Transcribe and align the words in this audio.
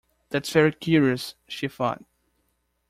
‘That’s 0.31 0.49
very 0.51 0.71
curious!’ 0.71 1.35
she 1.47 1.67
thought. 1.67 2.03